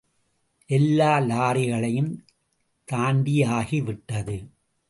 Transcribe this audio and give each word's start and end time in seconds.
எல்லா 0.65 1.19
லாரிகளையும் 1.19 2.11
தாண்டியாகி 2.91 3.83
விட்டது. 3.83 4.49